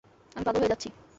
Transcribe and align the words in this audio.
আমি 0.35 0.43
পাগল 0.47 0.59
হয়ে 0.61 0.71
যাচ্ছি! 0.71 0.87